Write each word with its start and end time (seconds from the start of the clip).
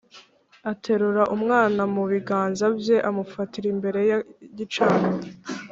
Aterura 0.71 1.23
umwana 1.35 1.81
mu 1.93 2.03
biganza 2.11 2.65
bye, 2.77 2.97
amufatira 3.09 3.67
imbere 3.73 3.99
y’igicaniro. 4.09 5.19